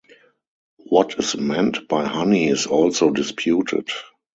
What 0.77 1.19
is 1.19 1.37
meant 1.37 1.87
by 1.87 2.07
honey 2.07 2.47
is 2.49 2.65
also 2.65 3.11
disputed. 3.11 3.87